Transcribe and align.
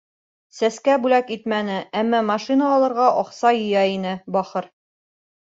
Сәскә 0.59 0.95
бүләк 1.03 1.29
итмәне, 1.35 1.75
әммә 2.01 2.21
машина 2.31 2.71
алырға 2.79 3.13
аҡса 3.25 3.55
йыя 3.61 3.87
ине, 3.93 4.19
бахыр. 4.39 4.73